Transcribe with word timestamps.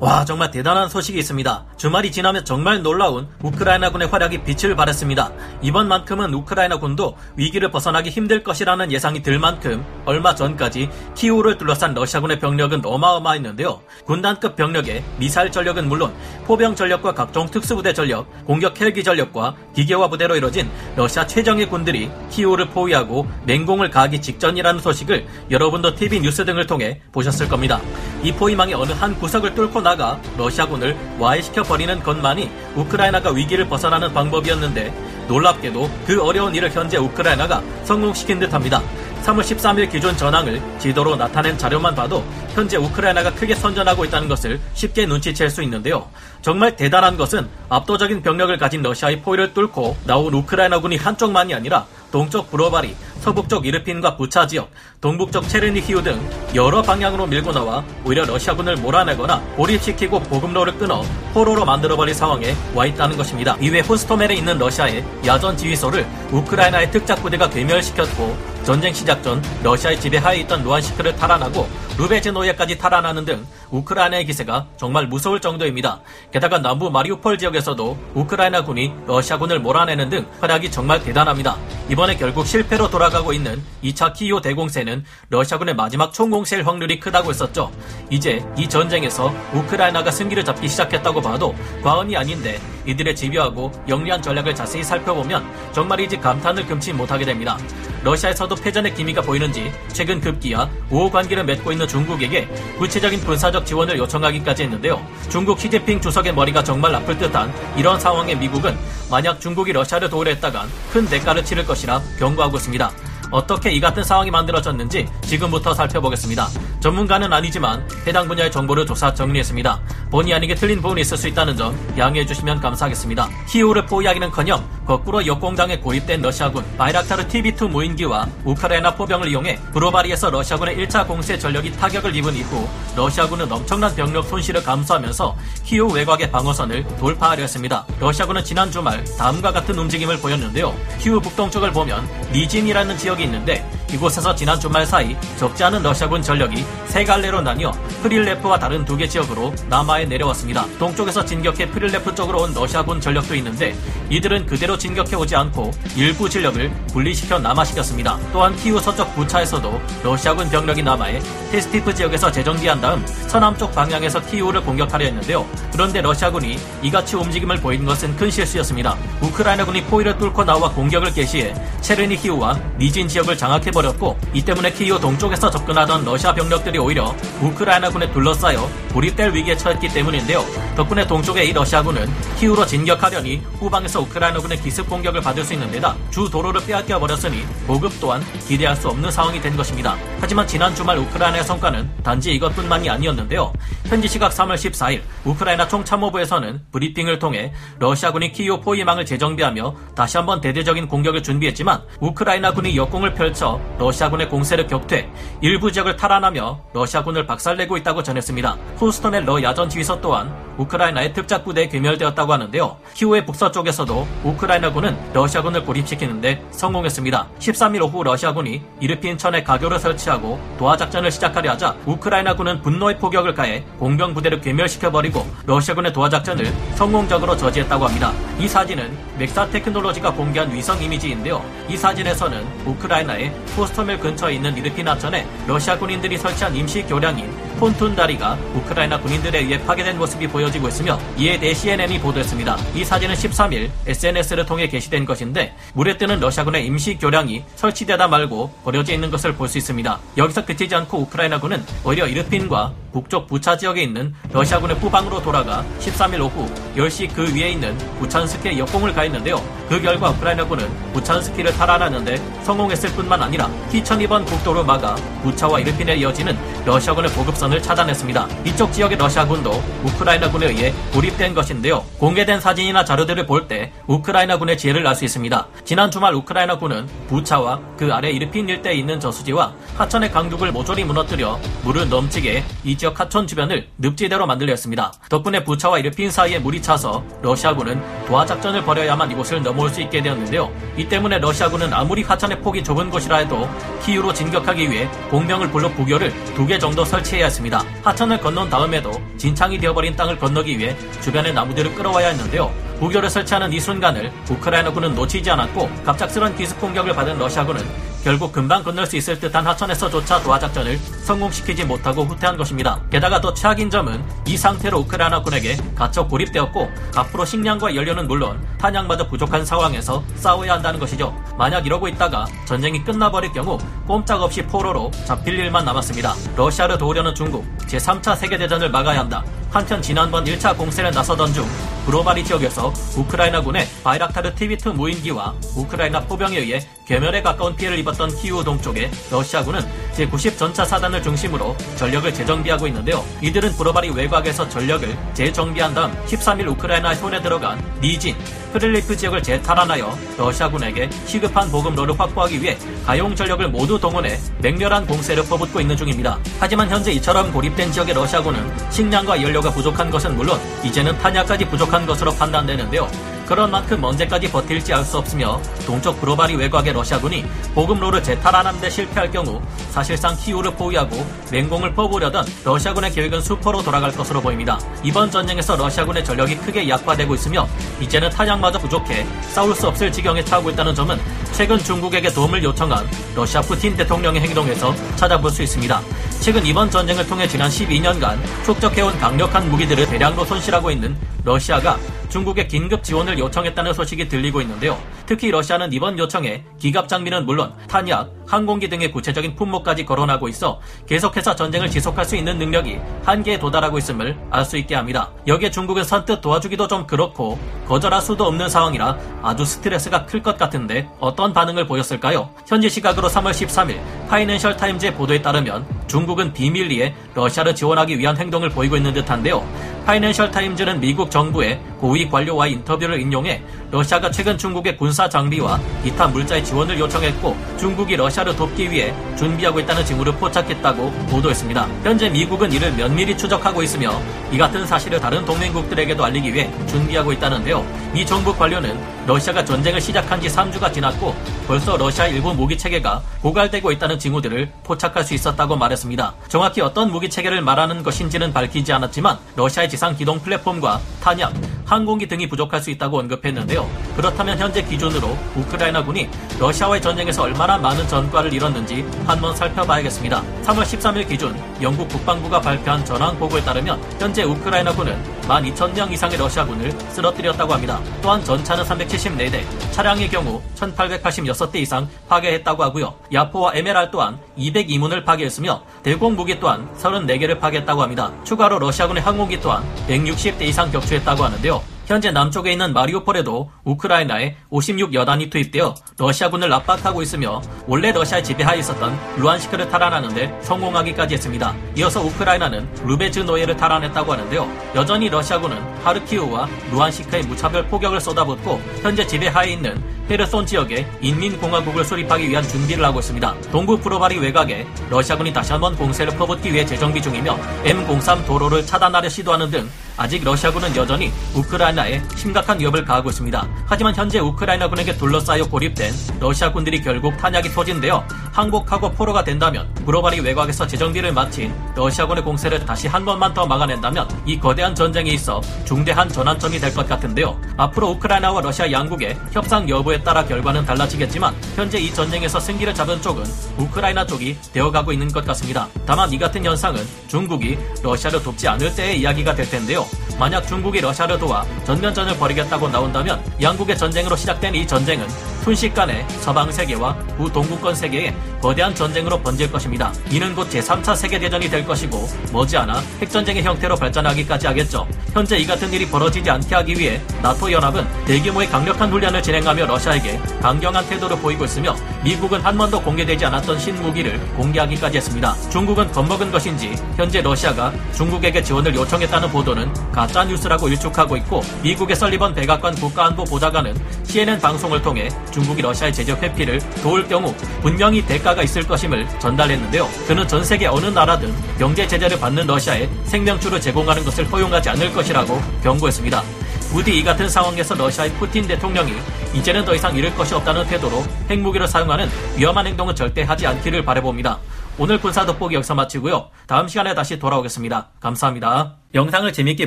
와, 0.00 0.24
정말 0.24 0.50
대단한 0.50 0.88
소식이 0.88 1.18
있습니다. 1.18 1.64
주말이 1.76 2.10
지나면 2.10 2.44
정말 2.44 2.82
놀라운 2.82 3.28
우크라이나군의 3.42 4.08
활약이 4.08 4.42
빛을 4.42 4.74
발했습니다. 4.74 5.30
이번만큼은 5.62 6.34
우크라이나군도 6.34 7.16
위기를 7.36 7.70
벗어나기 7.70 8.10
힘들 8.10 8.42
것이라는 8.42 8.90
예상이 8.90 9.22
들 9.22 9.38
만큼 9.38 9.84
얼마 10.04 10.34
전까지 10.34 10.90
키우를 11.14 11.58
둘러싼 11.58 11.94
러시아군의 11.94 12.40
병력은 12.40 12.82
어마어마했는데요. 12.84 13.80
군단급 14.04 14.56
병력의 14.56 15.04
미사일 15.18 15.52
전력은 15.52 15.88
물론 15.88 16.12
포병 16.46 16.74
전력과 16.74 17.14
각종 17.14 17.46
특수부대 17.48 17.92
전력, 17.92 18.26
공격 18.46 18.80
헬기 18.80 19.04
전력과 19.04 19.54
기계화 19.74 20.08
부대로 20.08 20.36
이뤄진 20.36 20.68
러시아 20.96 21.26
최정예 21.26 21.66
군들이 21.66 22.10
키우를 22.30 22.66
포위하고 22.70 23.26
맹공을 23.46 23.90
가하기 23.90 24.20
직전이라는 24.20 24.80
소식을 24.80 25.26
여러분도 25.50 25.94
TV 25.94 26.20
뉴스 26.20 26.44
등을 26.44 26.66
통해 26.66 27.00
보셨을 27.12 27.48
겁니다. 27.48 27.80
이 28.22 28.32
포위망의 28.32 28.74
어느 28.74 28.92
한 28.92 29.14
구석을 29.18 29.54
뚫고 29.54 29.83
나가 29.84 30.18
러시아군을 30.36 30.96
와해시켜 31.18 31.62
버리는 31.62 32.02
것만이 32.02 32.50
우크라이나가 32.74 33.30
위기를 33.30 33.68
벗어나는 33.68 34.12
방법이었는데 34.12 34.92
놀랍게도 35.28 35.90
그 36.06 36.20
어려운 36.22 36.54
일을 36.54 36.70
현재 36.72 36.96
우크라이나가 36.96 37.62
성공시킨 37.84 38.40
듯합니다. 38.40 38.82
3월 39.24 39.40
13일 39.40 39.90
기존 39.90 40.14
전황을 40.16 40.60
지도로 40.78 41.16
나타낸 41.16 41.56
자료만 41.56 41.94
봐도 41.94 42.22
현재 42.54 42.76
우크라이나가 42.76 43.32
크게 43.32 43.54
선전하고 43.54 44.04
있다는 44.04 44.28
것을 44.28 44.60
쉽게 44.74 45.06
눈치챌 45.06 45.48
수 45.48 45.62
있는데요. 45.62 46.08
정말 46.42 46.76
대단한 46.76 47.16
것은 47.16 47.48
압도적인 47.70 48.22
병력을 48.22 48.56
가진 48.58 48.82
러시아의 48.82 49.22
포위를 49.22 49.54
뚫고 49.54 49.96
나온 50.04 50.34
우크라이나군이 50.34 50.96
한쪽만이 50.96 51.54
아니라 51.54 51.86
동쪽 52.12 52.50
브로바리, 52.50 52.94
서북쪽 53.24 53.64
이르핀과 53.64 54.18
부차 54.18 54.46
지역, 54.46 54.70
동북쪽 55.00 55.48
체르니히우 55.48 56.02
등 56.02 56.20
여러 56.54 56.82
방향으로 56.82 57.26
밀고 57.26 57.52
나와 57.52 57.82
오히려 58.04 58.26
러시아군을 58.26 58.76
몰아내거나 58.76 59.40
고립시키고 59.56 60.20
보급로를 60.20 60.76
끊어 60.76 61.02
포로로 61.32 61.64
만들어버릴 61.64 62.14
상황에 62.14 62.54
와 62.74 62.84
있다는 62.84 63.16
것입니다. 63.16 63.56
이외 63.62 63.80
호스토멜에 63.80 64.34
있는 64.34 64.58
러시아의 64.58 65.02
야전 65.24 65.56
지휘소를 65.56 66.06
우크라이나의 66.32 66.90
특작 66.90 67.22
부대가 67.22 67.48
괴멸시켰고 67.48 68.54
전쟁 68.64 68.92
시작 68.92 69.22
전 69.22 69.42
러시아의 69.62 70.00
지배하에 70.00 70.40
있던 70.40 70.62
루안시크를 70.62 71.16
탈환하고 71.16 71.66
루베즈노예까지 71.98 72.78
탈환하는 72.78 73.24
등 73.24 73.46
우크라이나의 73.70 74.24
기세가 74.26 74.66
정말 74.76 75.06
무서울 75.06 75.40
정도입니다. 75.40 76.00
게다가 76.32 76.58
남부 76.58 76.90
마리우폴 76.90 77.38
지역에서도 77.38 77.98
우크라이나 78.14 78.64
군이 78.64 78.92
러시아군을 79.06 79.60
몰아내는 79.60 80.08
등 80.08 80.26
활약이 80.40 80.70
정말 80.70 81.02
대단합니다. 81.02 81.56
이번에 81.88 82.16
결국 82.16 82.46
실패로 82.46 82.90
돌아가 82.90 83.13
고 83.22 83.32
있는 83.32 83.62
2차 83.82 84.12
키이오 84.12 84.40
대공세는 84.40 85.04
러시아군의 85.30 85.74
마지막 85.74 86.12
총공세일 86.12 86.66
확률이 86.66 86.98
크다고 86.98 87.30
했었죠. 87.30 87.70
이제 88.10 88.44
이 88.56 88.68
전쟁에서 88.68 89.32
우크라이나가 89.52 90.10
승기를 90.10 90.44
잡기 90.44 90.68
시작했다고 90.68 91.20
봐도 91.20 91.54
과언이 91.82 92.16
아닌데 92.16 92.60
이들의 92.86 93.16
집요하고 93.16 93.72
영리한 93.88 94.20
전략을 94.20 94.54
자세히 94.54 94.82
살펴보면 94.82 95.44
정말이지 95.72 96.18
감탄을 96.18 96.66
금치 96.66 96.92
못하게 96.92 97.24
됩니다. 97.24 97.58
러시아에서도 98.02 98.54
패전의 98.56 98.94
기미가 98.94 99.22
보이는지 99.22 99.72
최근 99.92 100.20
급기야 100.20 100.68
우호 100.90 101.10
관계를 101.10 101.44
맺고 101.44 101.72
있는 101.72 101.88
중국에게 101.88 102.46
구체적인 102.78 103.24
군사적 103.24 103.64
지원을 103.64 103.96
요청하기까지 103.96 104.64
했는데요. 104.64 105.04
중국 105.30 105.58
시진핑 105.58 106.02
주석의 106.02 106.34
머리가 106.34 106.62
정말 106.62 106.94
아플 106.94 107.16
듯한 107.16 107.52
이런 107.76 107.98
상황에 107.98 108.34
미국은 108.34 108.76
만약 109.14 109.40
중국이 109.40 109.72
러시아를 109.72 110.10
도우려 110.10 110.32
했다간 110.32 110.68
큰 110.92 111.06
대가를 111.06 111.44
치를 111.44 111.64
것이라 111.64 112.02
경고하고 112.18 112.56
있습니다. 112.56 112.90
어떻게 113.30 113.70
이 113.70 113.80
같은 113.80 114.02
상황이 114.02 114.30
만들어졌는지 114.30 115.06
지금부터 115.22 115.74
살펴보겠습니다. 115.74 116.48
전문가는 116.80 117.32
아니지만 117.32 117.86
해당 118.06 118.28
분야의 118.28 118.50
정보를 118.50 118.86
조사 118.86 119.12
정리했습니다. 119.12 119.80
본의 120.10 120.34
아니게 120.34 120.54
틀린 120.54 120.80
부분이 120.80 121.00
있을 121.00 121.16
수 121.16 121.28
있다는 121.28 121.56
점 121.56 121.76
양해해 121.96 122.26
주시면 122.26 122.60
감사하겠습니다. 122.60 123.28
키우를 123.48 123.86
포위하기는커녕 123.86 124.84
거꾸로 124.86 125.26
역공장에 125.26 125.78
고립된 125.78 126.20
러시아군 126.20 126.64
바이락타르 126.76 127.26
TB2 127.26 127.68
무인기와 127.68 128.28
우크라이나 128.44 128.94
포병을 128.94 129.28
이용해 129.28 129.58
브로바리에서 129.72 130.30
러시아군의 130.30 130.76
1차 130.76 131.06
공세 131.06 131.38
전력이 131.38 131.72
타격을 131.72 132.14
입은 132.14 132.34
이후 132.34 132.68
러시아군은 132.94 133.50
엄청난 133.50 133.94
병력 133.94 134.26
손실을 134.26 134.62
감수하면서 134.62 135.36
키우 135.64 135.90
외곽의 135.90 136.30
방어선을 136.30 136.86
돌파하려 136.98 137.42
했습니다. 137.42 137.86
러시아군은 137.98 138.44
지난 138.44 138.70
주말 138.70 139.02
다음과 139.18 139.52
같은 139.52 139.78
움직임을 139.78 140.18
보였는데요. 140.18 140.74
키우 140.98 141.20
북동쪽을 141.20 141.72
보면 141.72 142.06
리진이라는 142.32 142.98
지역이 142.98 143.23
있는데 143.24 143.64
이곳에서 143.94 144.34
지난 144.34 144.58
주말 144.58 144.84
사이 144.84 145.16
적지 145.36 145.62
않은 145.64 145.82
러시아군 145.82 146.20
전력이 146.20 146.64
세 146.86 147.04
갈래로 147.04 147.40
나뉘어 147.42 147.70
프릴레프와 148.02 148.58
다른 148.58 148.84
두 148.84 148.94
개 148.94 149.08
지역으로 149.08 149.52
남하에 149.68 150.04
내려왔습니다. 150.04 150.66
동쪽에서 150.78 151.24
진격해 151.24 151.68
프릴레프 151.70 152.14
쪽으로 152.14 152.42
온 152.42 152.54
러시아군 152.54 153.00
전력도 153.00 153.34
있는데 153.34 153.74
이들은 154.08 154.46
그대로 154.46 154.78
진격해 154.78 155.16
오지 155.16 155.34
않고 155.34 155.72
일부 155.96 156.28
전력을 156.30 156.70
분리시켜 156.92 157.40
남하시켰습니다. 157.40 158.18
또한 158.32 158.54
키우 158.54 158.78
서쪽 158.80 159.12
부차에서도 159.16 159.80
러시아군 160.04 160.48
병력이 160.48 160.84
남하해 160.84 161.20
테스티프 161.50 161.92
지역에서 161.92 162.30
재정비한 162.30 162.80
다음 162.80 163.04
서남쪽 163.26 163.74
방향에서 163.74 164.20
키우를 164.20 164.62
공격하려 164.62 165.06
했는데요. 165.06 165.44
그런데 165.72 166.00
러시아군이 166.00 166.56
이같이 166.82 167.16
움직임을 167.16 167.56
보인 167.56 167.84
것은 167.84 168.14
큰 168.16 168.30
실수였습니다. 168.30 168.96
우크라이나군이 169.22 169.82
포위를 169.84 170.16
뚫고 170.18 170.44
나와 170.44 170.70
공격을 170.70 171.12
개시해 171.12 171.52
체르니히우와 171.80 172.60
니진 172.78 173.08
지역을 173.08 173.36
장악해버렸 173.36 173.83
고 173.92 174.16
이 174.34 174.42
때문에 174.44 174.72
키이오 174.72 174.98
동쪽에서 174.98 175.48
접근하던 175.48 176.04
러시아 176.04 176.34
병력들이 176.34 176.76
오히려 176.78 177.14
우크라이나군에 177.40 178.10
둘러싸여 178.10 178.68
고립될 178.92 179.32
위기에 179.32 179.56
처했기 179.56 179.88
때문인데요. 179.88 180.44
덕분에 180.76 181.06
동쪽의 181.06 181.48
이 181.48 181.52
러시아군은 181.52 182.08
키우로 182.36 182.66
진격하려니 182.66 183.36
후방에서 183.60 184.00
우크라이나군의 184.00 184.60
기습 184.60 184.88
공격을 184.88 185.20
받을 185.20 185.44
수 185.44 185.52
있는 185.52 185.70
데다 185.70 185.94
주 186.10 186.28
도로를 186.30 186.64
빼앗겨 186.66 186.98
버렸으니 186.98 187.44
보급 187.66 187.92
또한 188.00 188.22
기대할 188.48 188.74
수 188.76 188.88
없는 188.88 189.10
상황이 189.10 189.40
된 189.40 189.56
것입니다. 189.56 189.96
하지만 190.20 190.46
지난 190.46 190.74
주말 190.74 190.98
우크라이나의 190.98 191.44
성과는 191.44 191.88
단지 192.02 192.34
이것뿐만이 192.34 192.90
아니었는데요. 192.90 193.52
현지 193.86 194.08
시각 194.08 194.32
3월 194.32 194.54
14일 194.54 195.02
우크라이나 195.24 195.68
총참모부에서는 195.68 196.62
브리핑을 196.72 197.18
통해 197.20 197.52
러시아군이 197.78 198.32
키이오 198.32 198.60
포위망을 198.60 199.06
재정비하며 199.06 199.74
다시 199.94 200.16
한번 200.16 200.40
대대적인 200.40 200.88
공격을 200.88 201.22
준비했지만 201.22 201.82
우크라이나군이 202.00 202.76
역공을 202.76 203.14
펼쳐 203.14 203.60
러시아군의 203.78 204.28
공세를 204.28 204.66
격퇴, 204.66 205.10
일부 205.40 205.70
지역을 205.72 205.96
탈환하며 205.96 206.60
러시아군을 206.72 207.26
박살내고 207.26 207.76
있다고 207.78 208.02
전했습니다. 208.02 208.56
호스토멜의 208.80 209.24
러 209.24 209.42
야전 209.42 209.68
지휘소 209.68 210.00
또한 210.00 210.32
우크라이나의 210.56 211.12
특작 211.12 211.44
부대에 211.44 211.68
괴멸되었다고 211.68 212.32
하는데요. 212.32 212.76
키우의 212.94 213.26
북서쪽에서도 213.26 214.06
우크라이나군은 214.22 214.96
러시아군을 215.12 215.64
고립시키는데 215.64 216.44
성공했습니다. 216.52 217.28
13일 217.38 217.82
오후 217.82 218.04
러시아군이 218.04 218.62
이르핀천에 218.80 219.42
가교를 219.42 219.78
설치하고 219.78 220.38
도하 220.58 220.76
작전을 220.76 221.10
시작하려 221.10 221.52
하자 221.52 221.76
우크라이나군은 221.86 222.62
분노의 222.62 222.98
포격을 222.98 223.34
가해 223.34 223.64
공병 223.78 224.14
부대를 224.14 224.40
괴멸시켜버리고 224.40 225.26
러시아군의 225.46 225.92
도하 225.92 226.08
작전을 226.08 226.46
성공적으로 226.76 227.36
저지했다고 227.36 227.86
합니다. 227.86 228.12
이 228.38 228.46
사진은 228.46 228.96
맥사 229.18 229.48
테크놀로지가 229.48 230.12
공개한 230.12 230.52
위성 230.52 230.80
이미지인데요. 230.80 231.44
이 231.68 231.76
사진에서는 231.76 232.44
우크라이나의 232.66 233.32
포스터멜 233.64 233.98
근처에 233.98 234.34
있는 234.34 234.56
이르핀 234.56 234.86
하천에 234.86 235.26
러시아 235.46 235.78
군인들이 235.78 236.18
설치한 236.18 236.54
임시 236.54 236.82
교량인 236.82 237.30
폰툰 237.58 237.94
다리가 237.96 238.36
우크라이나 238.54 238.98
군인들에 239.00 239.38
의해 239.40 239.58
파괴된 239.64 239.96
모습이 239.98 240.26
보여지고 240.28 240.68
있으며 240.68 240.98
이에 241.16 241.38
대해 241.38 241.54
CNN이 241.54 242.00
보도했습니다. 242.00 242.56
이 242.74 242.84
사진은 242.84 243.14
13일 243.14 243.70
SNS를 243.86 244.44
통해 244.46 244.68
게시된 244.68 245.04
것인데 245.04 245.54
물에 245.74 245.96
뜨는 245.96 246.20
러시아군의 246.20 246.66
임시 246.66 246.96
교량이 246.98 247.44
설치되다 247.56 248.08
말고 248.08 248.52
버려져 248.64 248.92
있는 248.92 249.10
것을 249.10 249.32
볼 249.34 249.44
수 249.44 249.58
있습니다. 249.58 249.98
여기서 250.16 250.44
그치지 250.46 250.74
않고 250.74 250.98
우크라이나군은 251.02 251.62
오히려 251.84 252.06
이르핀과 252.06 252.72
북쪽 252.92 253.26
부차 253.26 253.56
지역에 253.56 253.82
있는 253.82 254.14
러시아군의 254.32 254.76
후방으로 254.78 255.20
돌아가 255.22 255.62
13일 255.80 256.20
오후 256.22 256.48
10시 256.76 257.12
그 257.14 257.34
위에 257.34 257.50
있는 257.50 257.76
부찬스키에 257.98 258.56
역공을 258.58 258.94
가했는데요. 258.94 259.36
그 259.68 259.80
결과 259.82 260.10
우크라이나군은 260.10 260.66
부찬스키를 260.94 261.52
탈환하는데 261.52 262.16
성공했을 262.44 262.90
뿐만 262.90 263.22
아니라 263.22 263.50
T-12번 263.70 264.24
국도로 264.24 264.64
막아 264.64 264.94
부차와 265.22 265.60
이르핀에 265.60 265.96
이어지는 265.96 266.36
러시아군의 266.64 267.10
보급 267.12 267.36
선을 267.44 267.60
차단했습니다. 267.60 268.26
이쪽 268.46 268.72
지역의 268.72 268.96
러시아군도 268.96 269.62
우크라이나군에 269.84 270.46
의해 270.46 270.72
고립된 270.94 271.34
것인데요. 271.34 271.84
공개된 271.98 272.40
사진이나 272.40 272.84
자료들을 272.84 273.26
볼 273.26 273.44
때 273.48 273.70
우크라이나군의 273.86 274.56
지혜를 274.56 274.86
알 274.86 274.94
수 274.94 275.04
있습니다. 275.04 275.46
지난 275.64 275.90
주말 275.90 276.14
우크라이나군은 276.14 276.86
부차와 277.08 277.60
그 277.76 277.92
아래 277.92 278.10
이르핀 278.10 278.48
일대에 278.48 278.74
있는 278.74 278.98
저수지와 278.98 279.52
하천의 279.76 280.10
강둑을 280.12 280.52
모조리 280.52 280.84
무너뜨려 280.84 281.38
물을 281.64 281.86
넘치게 281.88 282.44
이 282.64 282.76
지역 282.78 282.98
하천 283.00 283.26
주변을 283.26 283.66
늪지대로 283.76 284.24
만들려 284.26 284.52
했습니다. 284.52 284.92
덕분에 285.10 285.44
부차와 285.44 285.80
이르핀 285.80 286.10
사이에 286.10 286.38
물이 286.38 286.62
차서 286.62 287.04
러시아군은 287.20 287.82
도하 288.06 288.24
작전을 288.24 288.62
벌여야만 288.64 289.10
이곳을 289.10 289.42
넘어올 289.42 289.68
수 289.68 289.82
있게 289.82 290.00
되었는데요. 290.00 290.50
이 290.78 290.88
때문에 290.88 291.18
러시아군은 291.18 291.74
아무리 291.74 292.02
하천의 292.04 292.40
폭이 292.40 292.64
좁은 292.64 292.88
곳이라 292.88 293.16
해도 293.18 293.46
키유로 293.84 294.14
진격하기 294.14 294.70
위해 294.70 294.88
공병을 295.10 295.50
불러 295.50 295.68
부교를 295.70 296.10
두 296.34 296.44
개 296.46 296.58
정도 296.58 296.84
설치해야 296.84 297.28
했습니다. 297.34 297.64
하천을 297.82 298.20
건넌 298.20 298.48
다음에도 298.48 298.92
진창이 299.16 299.58
되어버린 299.58 299.96
땅을 299.96 300.18
건너기 300.18 300.58
위해 300.58 300.76
주변의 301.00 301.34
나무들을 301.34 301.74
끌어와야 301.74 302.08
했는데요. 302.08 302.52
부교를 302.84 303.08
설치하는 303.08 303.50
이 303.50 303.60
순간을 303.60 304.12
우크라이나군은 304.28 304.94
놓치지 304.94 305.30
않았고 305.30 305.70
갑작스런 305.84 306.36
기습 306.36 306.60
공격을 306.60 306.94
받은 306.94 307.18
러시아군은 307.18 307.64
결국 308.04 308.30
금방 308.30 308.62
건널 308.62 308.84
수 308.84 308.98
있을 308.98 309.18
듯한 309.18 309.46
하천에서조차 309.46 310.20
도하작전을 310.20 310.76
성공시키지 310.76 311.64
못하고 311.64 312.04
후퇴한 312.04 312.36
것입니다. 312.36 312.78
게다가 312.90 313.22
더 313.22 313.32
최악인 313.32 313.70
점은 313.70 314.04
이 314.26 314.36
상태로 314.36 314.80
우크라이나군에게 314.80 315.56
갇혀 315.74 316.06
고립되었고 316.06 316.70
앞으로 316.94 317.24
식량과 317.24 317.74
연료는 317.74 318.06
물론 318.06 318.46
탄약마저 318.58 319.08
부족한 319.08 319.46
상황에서 319.46 320.04
싸워야 320.16 320.52
한다는 320.52 320.78
것이죠. 320.78 321.16
만약 321.38 321.64
이러고 321.64 321.88
있다가 321.88 322.26
전쟁이 322.44 322.84
끝나버릴 322.84 323.32
경우 323.32 323.56
꼼짝없이 323.86 324.42
포로로 324.42 324.90
잡힐 325.06 325.38
일만 325.38 325.64
남았습니다. 325.64 326.12
러시아를 326.36 326.76
도우려는 326.76 327.14
중국 327.14 327.46
제3차 327.60 328.14
세계대전을 328.14 328.68
막아야 328.68 329.00
한다. 329.00 329.24
한편 329.54 329.80
지난번 329.80 330.24
1차 330.24 330.58
공세를 330.58 330.90
나서던 330.90 331.32
중 331.32 331.46
브로바리 331.86 332.24
지역에서 332.24 332.72
우크라이나군의 332.96 333.68
바이락타르 333.84 334.34
TB2 334.34 334.72
무인기와 334.72 335.32
우크라이나 335.56 336.00
포병에 336.00 336.38
의해 336.38 336.58
괴멸에 336.86 337.22
가까운 337.22 337.56
피해를 337.56 337.78
입었던 337.78 338.14
키우 338.16 338.44
동쪽에 338.44 338.90
러시아군은 339.10 339.60
제90 339.94 340.36
전차 340.36 340.64
사단을 340.64 341.02
중심으로 341.02 341.56
전력을 341.76 342.12
재정비하고 342.12 342.66
있는데요. 342.66 343.04
이들은 343.22 343.52
브로바리 343.52 343.90
외곽에서 343.90 344.48
전력을 344.48 344.96
재정비한 345.14 345.72
다음 345.72 345.92
13일 346.04 346.48
우크라이나 346.48 346.94
손에 346.94 347.22
들어간 347.22 347.62
니진, 347.80 348.16
프릴리프 348.52 348.96
지역을 348.96 349.22
재탈환하여 349.22 349.96
러시아군에게 350.18 350.90
시급한 351.06 351.50
보급로를 351.50 351.98
확보하기 351.98 352.42
위해 352.42 352.58
가용 352.84 353.14
전력을 353.14 353.48
모두 353.48 353.78
동원해 353.78 354.18
맹렬한 354.40 354.86
공세를 354.86 355.24
퍼붓고 355.24 355.60
있는 355.60 355.76
중입니다. 355.76 356.18
하지만 356.38 356.68
현재 356.68 356.92
이처럼 356.92 357.32
고립된 357.32 357.72
지역의 357.72 357.94
러시아군은 357.94 358.70
식량과 358.70 359.22
연료가 359.22 359.50
부족한 359.50 359.90
것은 359.90 360.16
물론 360.16 360.38
이제는 360.62 360.98
탄약까지 360.98 361.46
부족한 361.46 361.86
것으로 361.86 362.14
판단되는데요. 362.14 363.13
그런 363.26 363.50
만큼 363.50 363.82
언제까지 363.82 364.30
버틸지 364.30 364.72
알 364.72 364.84
수 364.84 364.98
없으며 364.98 365.40
동쪽 365.64 365.98
브로바리 365.98 366.36
외곽의 366.36 366.74
러시아군이 366.74 367.24
보급로를 367.54 368.02
재탈환하는 368.02 368.60
데 368.60 368.68
실패할 368.68 369.10
경우 369.10 369.40
사실상 369.70 370.14
키우를 370.14 370.54
포위하고 370.54 371.06
맹공을 371.32 371.72
퍼부려던 371.74 372.26
러시아군의 372.44 372.92
계획은 372.92 373.22
수포로 373.22 373.62
돌아갈 373.62 373.90
것으로 373.92 374.20
보입니다. 374.20 374.58
이번 374.82 375.10
전쟁에서 375.10 375.56
러시아군의 375.56 376.04
전력이 376.04 376.36
크게 376.36 376.68
약화되고 376.68 377.14
있으며 377.14 377.48
이제는 377.80 378.10
탄약마저 378.10 378.58
부족해 378.58 379.06
싸울 379.30 379.54
수 379.54 379.68
없을 379.68 379.90
지경에 379.90 380.22
처하고 380.22 380.50
있다는 380.50 380.74
점은 380.74 381.00
최근 381.32 381.58
중국에게 381.58 382.12
도움을 382.12 382.42
요청한 382.44 382.86
러시아 383.14 383.40
푸틴 383.40 383.74
대통령의 383.74 384.20
행동에서 384.20 384.74
찾아볼 384.96 385.30
수 385.30 385.42
있습니다. 385.42 385.80
최근 386.24 386.46
이번 386.46 386.70
전쟁을 386.70 387.06
통해 387.06 387.28
지난 387.28 387.50
12년간 387.50 388.16
축적해온 388.46 388.98
강력한 388.98 389.46
무기들을 389.50 389.86
대량으로 389.86 390.24
손실하고 390.24 390.70
있는 390.70 390.96
러시아가 391.22 391.78
중국에 392.08 392.46
긴급 392.46 392.82
지원을 392.82 393.18
요청했다는 393.18 393.74
소식이 393.74 394.08
들리고 394.08 394.40
있는데요. 394.40 394.80
특히 395.06 395.30
러시아는 395.30 395.72
이번 395.72 395.98
요청에 395.98 396.44
기갑 396.58 396.88
장비는 396.88 397.26
물론 397.26 397.52
탄약, 397.68 398.10
항공기 398.26 398.68
등의 398.68 398.90
구체적인 398.90 399.36
품목까지 399.36 399.84
거론하고 399.84 400.28
있어 400.28 400.60
계속해서 400.86 401.34
전쟁을 401.36 401.70
지속할 401.70 402.04
수 402.04 402.16
있는 402.16 402.38
능력이 402.38 402.78
한계에 403.04 403.38
도달하고 403.38 403.78
있음을 403.78 404.16
알 404.30 404.44
수 404.44 404.56
있게 404.58 404.74
합니다. 404.74 405.10
여기에 405.26 405.50
중국은 405.50 405.84
선뜻 405.84 406.20
도와주기도 406.20 406.68
좀 406.68 406.86
그렇고 406.86 407.38
거절할 407.66 408.02
수도 408.02 408.24
없는 408.24 408.48
상황이라 408.50 408.98
아주 409.22 409.44
스트레스가 409.44 410.04
클 410.06 410.22
것 410.22 410.36
같은데 410.38 410.88
어떤 411.00 411.32
반응을 411.32 411.66
보였을까요? 411.66 412.30
현지 412.46 412.68
시각으로 412.70 413.08
3월 413.08 413.30
13일 413.30 413.78
파이낸셜 414.08 414.56
타임즈의 414.56 414.94
보도에 414.94 415.20
따르면 415.22 415.66
중국은 415.86 416.32
비밀리에 416.32 416.94
러시아를 417.14 417.54
지원하기 417.54 417.98
위한 417.98 418.16
행동을 418.16 418.48
보이고 418.50 418.76
있는 418.76 418.92
듯한데요. 418.94 419.46
파이낸셜 419.84 420.30
타임즈는 420.30 420.80
미국 420.80 421.10
정부의 421.10 421.60
고위 421.78 422.08
관료와의 422.08 422.54
인터뷰를 422.54 423.00
인용해 423.00 423.42
러시아가 423.70 424.10
최근 424.10 424.38
중국의 424.38 424.78
군사 424.78 425.06
장비와 425.08 425.60
기타 425.82 426.06
물자의 426.06 426.42
지원을 426.42 426.78
요청했고 426.78 427.36
중국이 427.58 427.96
러시아를 427.96 428.34
돕기 428.34 428.70
위해 428.70 428.94
준비하고 429.16 429.60
있다는 429.60 429.84
징후를 429.84 430.14
포착했다고 430.14 430.90
보도했습니다. 431.10 431.68
현재 431.82 432.08
미국은 432.08 432.50
이를 432.50 432.72
면밀히 432.72 433.14
추적하고 433.16 433.62
있으며 433.62 434.00
이 434.32 434.38
같은 434.38 434.66
사실을 434.66 434.98
다른 435.00 435.24
동맹국들에게도 435.26 436.02
알리기 436.02 436.32
위해 436.32 436.50
준비하고 436.66 437.12
있다는데요. 437.12 437.64
미 437.92 438.06
정부 438.06 438.34
관료는 438.34 438.76
러시아가 439.06 439.44
전쟁을 439.44 439.80
시작한 439.80 440.20
지 440.20 440.28
3주가 440.28 440.72
지났고 440.72 441.14
벌써 441.46 441.76
러시아 441.76 442.06
일부 442.06 442.32
무기 442.32 442.56
체계가 442.56 443.02
고갈되고 443.20 443.70
있다는 443.70 443.98
징후들을 443.98 444.50
포착할 444.64 445.04
수 445.04 445.12
있었다고 445.14 445.56
말했습니다. 445.56 446.14
정확히 446.28 446.62
어떤 446.62 446.90
무기 446.90 447.10
체계를 447.10 447.42
말하는 447.42 447.82
것인지는 447.82 448.32
밝히지 448.32 448.72
않았지만 448.72 449.18
러시아의 449.36 449.68
지상 449.74 449.96
기동 449.96 450.20
플랫폼과 450.20 450.80
탄약, 451.02 451.32
항공기 451.64 452.06
등이 452.06 452.28
부족할 452.28 452.62
수 452.62 452.70
있다고 452.70 453.00
언급했는데요. 453.00 453.68
그렇다면 453.96 454.38
현재 454.38 454.62
기준으로 454.62 455.18
우크라이나군이 455.34 456.08
러시아와의 456.38 456.80
전쟁에서 456.80 457.22
얼마나 457.22 457.58
많은 457.58 457.88
전과를 457.88 458.32
잃었는지 458.32 458.86
한번 459.04 459.34
살펴봐야겠습니다. 459.34 460.22
3월 460.44 460.62
13일 460.62 461.08
기준 461.08 461.36
영국 461.60 461.88
국방부가 461.88 462.40
발표한 462.40 462.84
전황 462.84 463.18
보고에 463.18 463.42
따르면 463.42 463.82
현재 463.98 464.22
우크라이나군은 464.22 464.96
12,000명 465.26 465.90
이상의 465.92 466.18
러시아군을 466.18 466.70
쓰러뜨렸다고 466.90 467.52
합니다. 467.52 467.80
또한 468.02 468.22
전차는 468.24 468.64
374대, 468.64 469.42
차량의 469.72 470.08
경우 470.08 470.40
1,886대 470.56 471.56
이상 471.56 471.88
파괴했다고 472.08 472.62
하고요. 472.62 472.94
야포와 473.12 473.52
에메랄 473.54 473.90
또한 473.90 474.18
202문을 474.38 475.04
파괴했으며 475.04 475.62
대공 475.82 476.14
무기 476.14 476.38
또한 476.38 476.68
34개를 476.76 477.40
파괴했다고 477.40 477.82
합니다. 477.82 478.12
추가로 478.24 478.58
러시아군의 478.58 479.02
항공기 479.02 479.40
또한 479.40 479.64
160대 479.88 480.42
이상 480.42 480.70
격추했다고 480.70 481.24
하는데요. 481.24 481.73
현재 481.86 482.10
남쪽에 482.10 482.52
있는 482.52 482.72
마리오폴에도 482.72 483.50
우크라이나에 483.64 484.36
56여단이 484.50 485.30
투입되어 485.30 485.74
러시아군을 485.98 486.50
압박하고 486.52 487.02
있으며 487.02 487.42
원래 487.66 487.92
러시아의 487.92 488.24
지배하에 488.24 488.58
있었던 488.60 488.98
루안시크를 489.18 489.68
탈환하는데 489.68 490.40
성공하기까지 490.42 491.14
했습니다. 491.14 491.54
이어서 491.76 492.00
우크라이나는 492.00 492.66
루베즈노예를 492.84 493.56
탈환했다고 493.56 494.12
하는데요. 494.12 494.50
여전히 494.74 495.10
러시아군은 495.10 495.58
하르키우와 495.84 496.48
루한스크에 496.72 497.24
무차별 497.24 497.66
포격을 497.66 498.00
쏟아붓고 498.00 498.60
현재 498.80 499.06
지배하에 499.06 499.50
있는 499.50 499.82
헤르손 500.08 500.44
지역에 500.44 500.86
인민공화국을 501.00 501.84
수립하기 501.84 502.28
위한 502.28 502.46
준비를 502.46 502.84
하고 502.84 503.00
있습니다. 503.00 503.34
동부 503.50 503.78
브로바리 503.78 504.18
외곽에 504.18 504.66
러시아군이 504.90 505.32
다시 505.32 505.52
한번 505.52 505.74
공세를 505.76 506.16
퍼붓기 506.16 506.52
위해 506.52 506.64
재정비 506.64 507.00
중이며 507.00 507.38
M03 507.64 508.26
도로를 508.26 508.66
차단하려 508.66 509.08
시도하는 509.08 509.50
등 509.50 509.68
아직 509.96 510.24
러시아군은 510.24 510.74
여전히 510.76 511.12
우크라이나에 511.34 512.02
심각한 512.16 512.58
위협을 512.58 512.84
가하고 512.84 513.10
있습니다. 513.10 513.48
하지만 513.66 513.94
현재 513.94 514.18
우크라이나군에게 514.18 514.96
둘러싸여 514.96 515.44
고립된 515.46 515.92
러시아군들이 516.20 516.82
결국 516.82 517.16
탄약이 517.16 517.50
터진데요. 517.50 518.04
항복하고 518.32 518.90
포로가 518.92 519.22
된다면 519.22 519.72
브로바리 519.86 520.20
외곽에서 520.20 520.66
재정비를 520.66 521.12
마친 521.12 521.54
러시아군의 521.76 522.24
공세를 522.24 522.66
다시 522.66 522.88
한 522.88 523.04
번만 523.04 523.32
더 523.32 523.46
막아낸다면 523.46 524.08
이 524.26 524.38
거대한 524.40 524.74
전쟁에 524.74 525.10
있어 525.12 525.40
중대한 525.64 526.08
전환점이 526.08 526.58
될 526.58 526.74
것 526.74 526.88
같은데요. 526.88 527.40
앞으로 527.56 527.90
우크라이나와 527.90 528.40
러시아 528.40 528.70
양국의 528.72 529.16
협상 529.30 529.68
여부에 529.68 530.02
따라 530.02 530.24
결과는 530.24 530.66
달라지겠지만 530.66 531.32
현재 531.54 531.78
이 531.78 531.92
전쟁에서 531.94 532.40
승기를 532.40 532.74
잡은 532.74 533.00
쪽은 533.00 533.22
우크라이나 533.58 534.04
쪽이 534.04 534.36
되어가고 534.52 534.92
있는 534.92 535.06
것 535.06 535.24
같습니다. 535.24 535.68
다만 535.86 536.12
이 536.12 536.18
같은 536.18 536.44
현상은 536.44 536.84
중국이 537.06 537.56
러시아를 537.84 538.20
돕지 538.24 538.48
않을 538.48 538.74
때의 538.74 538.98
이야기가 539.00 539.36
될 539.36 539.48
텐데요. 539.48 539.83
만약 540.18 540.46
중국이 540.46 540.80
러시아를 540.80 541.18
도와 541.18 541.44
전면전을 541.64 542.16
벌이겠다고 542.16 542.68
나온다면 542.68 543.22
양국의 543.40 543.76
전쟁으로 543.76 544.16
시작된 544.16 544.54
이 544.54 544.66
전쟁은 544.66 545.06
순식간에 545.44 546.06
서방 546.20 546.50
세계와 546.50 546.96
부동구권 547.18 547.74
세계에 547.74 548.14
거대한 548.40 548.74
전쟁으로 548.74 549.20
번질 549.20 549.52
것입니다. 549.52 549.92
이는 550.10 550.34
곧 550.34 550.48
제3차 550.48 550.96
세계대전이 550.96 551.50
될 551.50 551.66
것이고 551.66 552.08
머지않아 552.32 552.80
핵전쟁의 553.02 553.42
형태로 553.42 553.76
발전하기까지 553.76 554.46
하겠죠. 554.46 554.88
현재 555.12 555.36
이 555.36 555.46
같은 555.46 555.70
일이 555.70 555.86
벌어지지 555.86 556.30
않게 556.30 556.54
하기 556.54 556.78
위해 556.78 557.00
나토 557.22 557.52
연합은 557.52 557.86
대규모의 558.06 558.48
강력한 558.48 558.90
훈련을 558.90 559.22
진행하며 559.22 559.66
러시아에게 559.66 560.18
강경한 560.40 560.88
태도를 560.88 561.18
보이고 561.18 561.44
있으며 561.44 561.76
미국은 562.02 562.40
한 562.40 562.56
번도 562.56 562.80
공개되지 562.80 563.26
않았던 563.26 563.58
신무기를 563.58 564.18
공개하기까지 564.36 564.96
했습니다. 564.96 565.34
중국은 565.50 565.92
겁먹은 565.92 566.30
것인지 566.30 566.74
현재 566.96 567.20
러시아가 567.20 567.70
중국에게 567.92 568.42
지원을 568.42 568.74
요청했다는 568.74 569.30
보도는 569.30 569.72
가짜 569.92 570.24
뉴스라고 570.24 570.68
일축하고 570.68 571.18
있고 571.18 571.42
미국의 571.62 571.96
설리번 571.96 572.34
백악관 572.34 572.74
국가안보 572.76 573.24
보좌관은 573.24 573.74
CNN 574.04 574.38
방송을 574.40 574.80
통해 574.80 575.08
중국이 575.34 575.62
러시아의 575.62 575.92
제재 575.92 576.12
회피를 576.12 576.60
도울 576.80 577.08
경우 577.08 577.34
분명히 577.60 578.06
대가가 578.06 578.42
있을 578.44 578.62
것임을 578.62 579.06
전달했는데요. 579.18 579.88
그는 580.06 580.28
전 580.28 580.44
세계 580.44 580.66
어느 580.66 580.86
나라든 580.86 581.34
경제 581.58 581.88
제재를 581.88 582.20
받는 582.20 582.46
러시아에 582.46 582.88
생명줄을 583.04 583.60
제공하는 583.60 584.04
것을 584.04 584.24
허용하지 584.30 584.70
않을 584.70 584.92
것이라고 584.92 585.40
경고했습니다. 585.64 586.22
부디 586.70 586.98
이 586.98 587.02
같은 587.02 587.28
상황에서 587.28 587.74
러시아의 587.74 588.12
푸틴 588.12 588.46
대통령이 588.46 588.92
이제는 589.34 589.64
더 589.64 589.74
이상 589.74 589.96
잃을 589.96 590.14
것이 590.14 590.34
없다는 590.34 590.66
태도로 590.68 591.04
핵무기를 591.28 591.66
사용하는 591.66 592.08
위험한 592.36 592.68
행동은 592.68 592.94
절대 592.94 593.22
하지 593.22 593.46
않기를 593.46 593.84
바라봅니다. 593.84 594.38
오늘 594.78 595.00
군사 595.00 595.26
돋보기 595.26 595.56
여기서 595.56 595.74
마치고요. 595.74 596.30
다음 596.46 596.68
시간에 596.68 596.94
다시 596.94 597.18
돌아오겠습니다. 597.18 597.90
감사합니다. 598.00 598.76
영상을 598.94 599.32
재밌게 599.32 599.66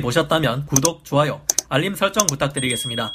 보셨다면 0.00 0.66
구독, 0.66 1.04
좋아요, 1.04 1.40
알림 1.68 1.94
설정 1.94 2.26
부탁드리겠습니다. 2.26 3.12